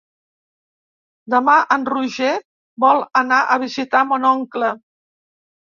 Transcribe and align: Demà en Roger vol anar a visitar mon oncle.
Demà 1.33 1.59
en 1.77 1.85
Roger 1.91 2.33
vol 2.87 3.05
anar 3.25 3.41
a 3.57 3.61
visitar 3.67 4.05
mon 4.15 4.31
oncle. 4.35 4.77